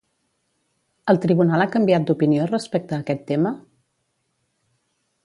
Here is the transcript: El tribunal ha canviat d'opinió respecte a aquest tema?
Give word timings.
El 1.13 1.19
tribunal 1.25 1.63
ha 1.65 1.69
canviat 1.75 2.07
d'opinió 2.09 2.47
respecte 2.53 2.97
a 2.97 3.01
aquest 3.05 3.21
tema? 3.29 3.53